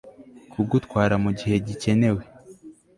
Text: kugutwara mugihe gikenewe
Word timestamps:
kugutwara 0.51 1.15
mugihe 1.23 1.55
gikenewe 1.67 2.23